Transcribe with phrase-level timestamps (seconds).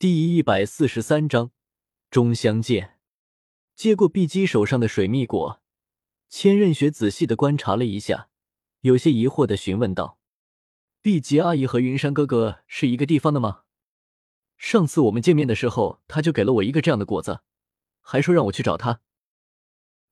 [0.00, 1.50] 第一百四十三章
[2.10, 2.98] 终相见。
[3.76, 5.60] 接过碧姬手上的水蜜果，
[6.30, 8.30] 千仞雪仔细的观察了一下，
[8.80, 10.18] 有些疑惑的询问道
[11.02, 13.64] ：“碧姬阿姨和云山哥哥是一个地方的吗？
[14.56, 17.40] 上次我们见面的时候，他就给了我一个这样的果子，
[18.00, 19.02] 还说让我去找他。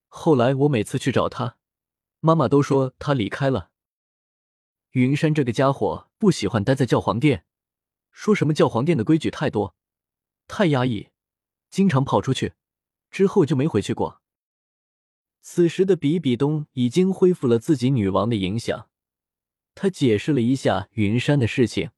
[0.08, 1.56] 后来我每次去找他，
[2.20, 3.70] 妈妈都说他离开了。
[4.90, 7.46] 云山这个家伙不喜欢待在教皇殿，
[8.10, 9.74] 说什么教皇殿的规矩太多。”
[10.48, 11.10] 太压抑，
[11.70, 12.54] 经常跑出去，
[13.10, 14.20] 之后就没回去过。
[15.40, 18.88] 此时的比比东已经恢复了自己女王的影响，
[19.74, 21.90] 他解释了一下云山的事情，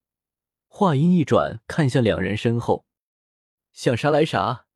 [0.68, 2.84] 话音一转，看向两人身后，
[3.72, 4.66] 想啥来啥。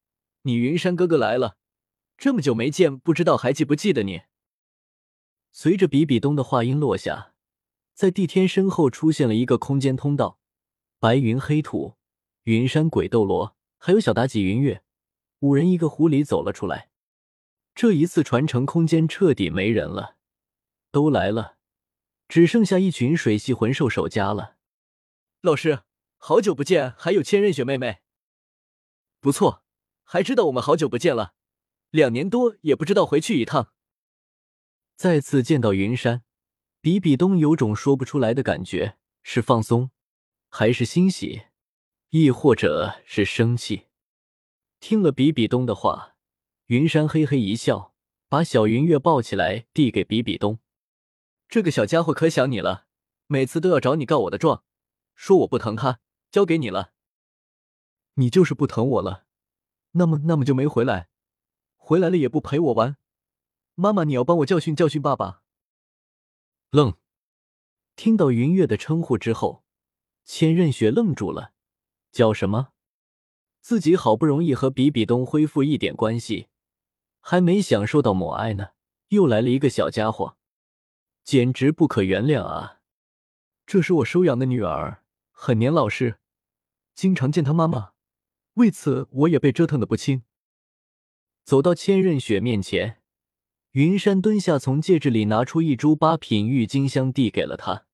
[0.42, 1.56] 你云山哥哥来了，
[2.16, 4.22] 这么久没见，不知道还记不记得你？
[5.52, 7.32] 随着比比东的话音落下，
[7.92, 10.38] 在帝天身后出现了一个空间通道，
[10.98, 11.94] 白云黑土，
[12.44, 13.53] 云山鬼斗罗。
[13.86, 14.82] 还有小妲己、云月
[15.40, 16.88] 五人，一个狐狸走了出来。
[17.74, 20.16] 这一次传承空间彻底没人了，
[20.90, 21.58] 都来了，
[22.26, 24.56] 只剩下一群水系魂兽守家了。
[25.42, 25.80] 老师，
[26.16, 27.98] 好久不见，还有千仞雪妹妹。
[29.20, 29.62] 不错，
[30.02, 31.34] 还知道我们好久不见了，
[31.90, 33.74] 两年多也不知道回去一趟。
[34.96, 36.22] 再次见到云山，
[36.80, 39.90] 比比东有种说不出来的感觉，是放松，
[40.48, 41.42] 还是欣喜？
[42.16, 43.88] 亦或者是生气，
[44.78, 46.14] 听了比比东的话，
[46.66, 47.92] 云山嘿嘿一笑，
[48.28, 50.60] 把小云月抱起来递给比比东。
[51.48, 52.86] 这个小家伙可想你了，
[53.26, 54.62] 每次都要找你告我的状，
[55.16, 55.98] 说我不疼他，
[56.30, 56.92] 交给你了。
[58.14, 59.26] 你就是不疼我了，
[59.94, 61.08] 那么那么就没回来，
[61.74, 62.96] 回来了也不陪我玩。
[63.74, 65.42] 妈妈，你要帮我教训教训爸爸。
[66.70, 66.96] 愣，
[67.96, 69.64] 听到云月的称呼之后，
[70.22, 71.53] 千仞雪愣住了。
[72.14, 72.68] 叫什么？
[73.60, 76.46] 自己好不容易和比比东恢复一点关系，
[77.20, 78.68] 还没享受到母爱呢，
[79.08, 80.36] 又来了一个小家伙，
[81.24, 82.78] 简直不可原谅啊！
[83.66, 85.02] 这是我收养的女儿，
[85.32, 86.20] 很年老实，
[86.94, 87.94] 经常见她妈妈，
[88.54, 90.22] 为此我也被折腾的不轻。
[91.42, 93.02] 走到千仞雪面前，
[93.72, 97.86] 云山蹲下，从戒指里拿出一株八品郁金香，递给了他。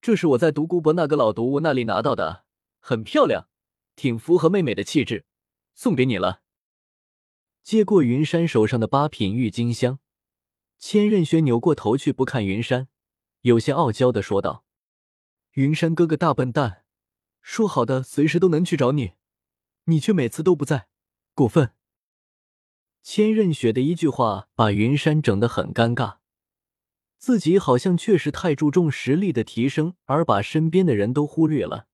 [0.00, 2.43] 这是我在独孤博那个老毒物那里拿到的。
[2.86, 3.48] 很漂亮，
[3.96, 5.24] 挺符合妹妹的气质，
[5.72, 6.42] 送给你了。
[7.62, 10.00] 接过云山手上的八品郁金香，
[10.78, 12.88] 千仞雪扭过头去不看云山，
[13.40, 14.66] 有些傲娇的说道
[15.52, 16.84] ：“云山哥哥大笨蛋，
[17.40, 19.12] 说好的随时都能去找你，
[19.84, 20.88] 你却每次都不在，
[21.32, 21.72] 过分。”
[23.02, 26.18] 千仞雪的一句话把云山整得很尴尬，
[27.16, 31.88] 自己好像确实太注重实力的提升，而把身边的人都忽略了。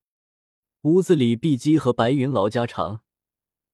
[0.82, 3.02] 屋子里，碧姬和白云唠家常，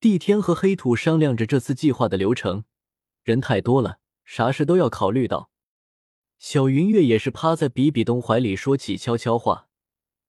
[0.00, 2.64] 帝天和黑土商量着这次计划的流程。
[3.22, 5.50] 人太多了，啥事都要考虑到。
[6.40, 9.68] 小云月也是趴在比比东怀里说起悄悄话，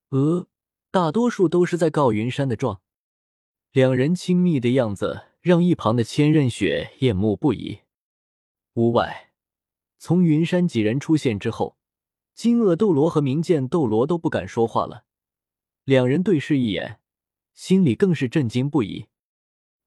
[0.10, 0.46] 呃，
[0.92, 2.82] 大多数都是在告云山的状。
[3.72, 7.80] 两人亲密的样子让一旁的千仞雪艳目不已。
[8.76, 9.32] 屋外，
[9.98, 11.76] 从云山几人出现之后，
[12.36, 15.06] 金鳄斗罗和明剑斗罗都不敢说话了。
[15.88, 17.00] 两人对视一眼，
[17.54, 19.06] 心里更是震惊不已。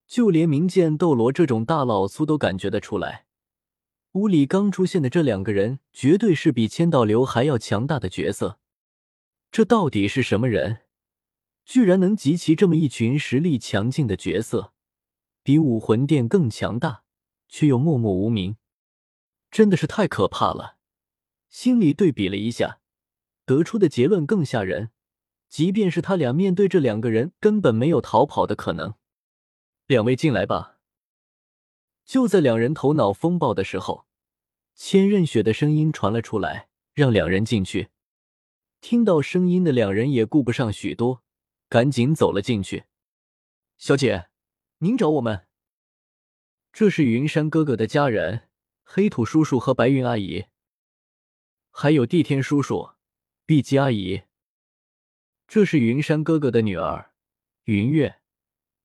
[0.07, 3.27] 就连明剑斗罗这种大老粗都感觉得出来，
[4.13, 8.59] 屋里刚出现的这两个人绝对是比千道流还要强大的角色。
[9.53, 10.85] 这到底是什么人？
[11.67, 14.73] 居然能集齐这么一群实力强劲的角色，
[15.43, 17.03] 比武魂殿更强大，
[17.47, 18.57] 却又默默无名，
[19.51, 20.79] 真的是太可怕了。
[21.51, 22.81] 心里对比了一下，
[23.45, 24.93] 得出的结论更吓人。
[25.51, 28.95] 即便是他俩面对这两个人，根本没有逃跑的可能。
[29.87, 30.79] 两位进来吧。
[32.05, 34.07] 就在两人头脑风暴的时候，
[34.75, 37.89] 千仞雪的声音传了出来，让两人进去。
[38.81, 41.25] 听到声音的两人也顾不上许多，
[41.69, 42.85] 赶紧走了进去。
[43.77, 44.29] 小姐，
[44.79, 45.47] 您找我们？
[46.73, 48.49] 这是云山哥哥的家人，
[48.85, 50.47] 黑土叔叔和白云阿姨，
[51.73, 52.91] 还有地天叔叔、
[53.45, 54.23] 碧姬阿姨。
[55.53, 57.11] 这是云山哥哥的女儿，
[57.65, 58.21] 云月，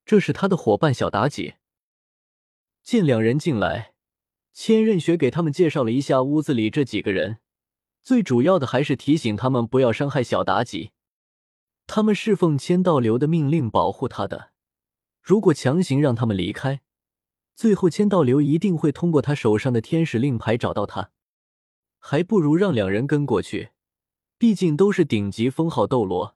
[0.04, 1.54] 这是他的伙伴小妲己。
[2.82, 3.94] 见两人进来，
[4.52, 7.38] 千仞雪给他们介绍了一下屋子里这几个人，
[8.02, 10.90] 最主要的还是提醒他们不要伤害小妲己。
[11.86, 14.50] 他们是奉千道流的命令保护他的，
[15.22, 16.82] 如果强行让他们离开，
[17.54, 21.12] 最后千道流一定会通过他手上的天使令牌找到他，
[22.00, 23.70] 还不如让两人跟过去，
[24.40, 26.35] 毕竟都是顶级封号斗罗。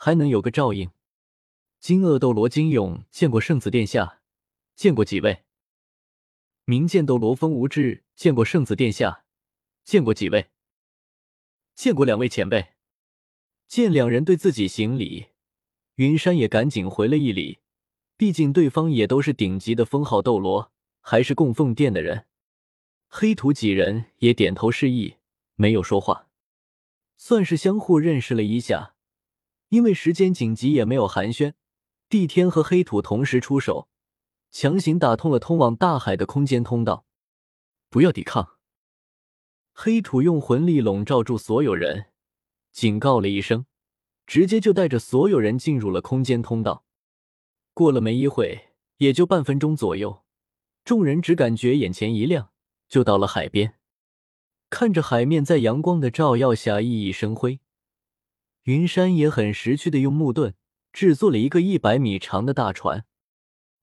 [0.00, 0.92] 还能有个照应。
[1.80, 4.20] 金恶斗罗金勇见过圣子殿下，
[4.76, 5.42] 见过几位？
[6.64, 9.24] 明剑斗罗风无志见过圣子殿下，
[9.82, 10.50] 见过几位？
[11.74, 12.74] 见过两位前辈。
[13.66, 15.26] 见两人对自己行礼，
[15.96, 17.58] 云山也赶紧回了一礼，
[18.16, 22.26] 毕竟对方也都是顶级的封号斗罗，还是供奉殿的人。
[23.08, 25.16] 黑土几人也点头示意，
[25.56, 26.28] 没有说话，
[27.16, 28.94] 算是相互认识了一下。
[29.68, 31.54] 因为时间紧急，也没有寒暄。
[32.08, 33.88] 帝天和黑土同时出手，
[34.50, 37.04] 强行打通了通往大海的空间通道。
[37.90, 38.56] 不要抵抗！
[39.72, 42.06] 黑土用魂力笼罩住所有人，
[42.72, 43.66] 警告了一声，
[44.26, 46.84] 直接就带着所有人进入了空间通道。
[47.74, 50.24] 过了没一会，也就半分钟左右，
[50.84, 52.50] 众人只感觉眼前一亮，
[52.88, 53.74] 就到了海边。
[54.70, 57.60] 看着海面在阳光的照耀下熠熠生辉。
[58.68, 60.52] 云山也很识趣的用木盾
[60.92, 63.06] 制作了一个一百米长的大船。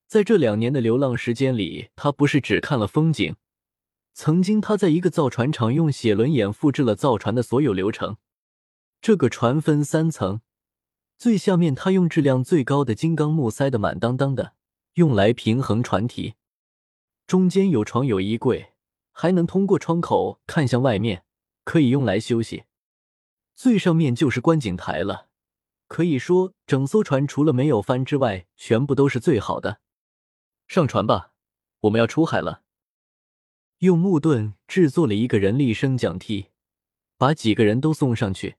[0.06, 3.36] 在这两年的流浪时间里，他不是只看了风景。
[4.14, 8.18] 曾经他在一个造船厂用写轮眼复制了造船的所有流程。
[9.02, 10.42] 这个船分三层，
[11.18, 14.54] 最下面他用质量最高的金刚木塞得满当当的，
[14.94, 16.36] 用来平衡船体。
[17.26, 18.74] 中间有床有衣柜，
[19.12, 21.24] 还能通过窗口看向外面，
[21.64, 22.66] 可以用来休息。
[23.56, 25.30] 最上面就是观景台了，
[25.88, 29.80] 可以说整艘船除了没有帆之外，全部都是最好的。
[30.68, 31.32] 上船吧，
[31.82, 32.64] 我们要出海了。
[33.80, 36.48] 用木盾制作了一个人力升降梯，
[37.18, 38.58] 把几个人都送上去。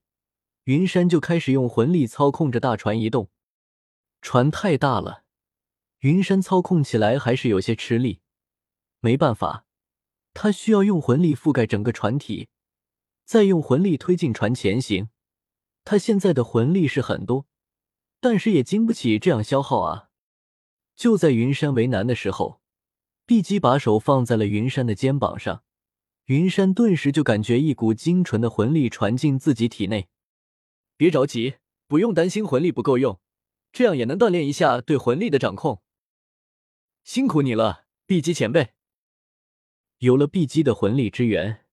[0.65, 3.29] 云山就开始用魂力操控着大船移动。
[4.23, 5.25] 船太大了，
[6.01, 8.21] 云山操控起来还是有些吃力。
[9.01, 9.67] 没办法，
[10.33, 12.49] 他需要用魂力覆盖整个船体。
[13.27, 15.09] 再用魂力推进船前行，
[15.85, 17.47] 他现在的魂力是很多，
[18.21, 20.11] 但是也经不起这样消耗啊！
[20.95, 22.61] 就在云山为难的时候，
[23.27, 25.65] 碧姬把手放在了云山的肩膀上，
[26.27, 30.09] 云山顿时就感觉一股精纯的魂力传进自己体内。
[30.97, 31.57] 别着急，
[31.89, 33.21] 不用担心魂力不够用，
[33.73, 35.83] 这样也能锻炼一下对魂力的掌控。
[37.03, 38.71] 辛苦你了，碧姬前辈。
[39.99, 41.66] 有了碧姬的魂力支援。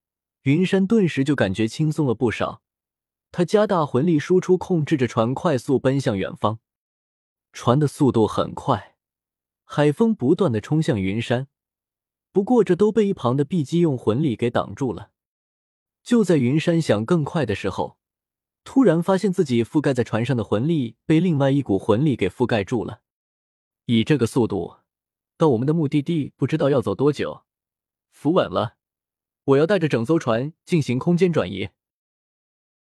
[0.44, 2.62] 云山顿时就感觉轻松了不少，
[3.32, 6.60] 他加大魂力输出，控制着船快速奔向远方。
[7.54, 8.98] 船的速度很快，
[9.64, 11.48] 海风不断的冲向云山，
[12.34, 15.12] 不过这都被一旁的碧姬用魂力给挡住了。
[16.04, 17.98] 就在云山想更快的时候，
[18.66, 23.00] 突然发现自己覆盖在船上的魂力被另外一股魂力给覆盖住了。
[23.86, 24.76] 以这个速度，
[25.38, 27.44] 到我们的目的地不知道要走多久。
[28.12, 28.76] 扶稳了。
[29.46, 31.70] 我要带着整艘船进行空间转移。